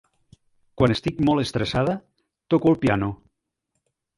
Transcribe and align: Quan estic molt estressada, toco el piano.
Quan 0.81 0.93
estic 0.95 1.21
molt 1.27 1.43
estressada, 1.45 1.95
toco 2.55 2.73
el 2.73 2.81
piano. 2.87 3.11